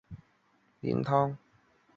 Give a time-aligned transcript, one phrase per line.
[0.03, 1.37] 注释期刊论文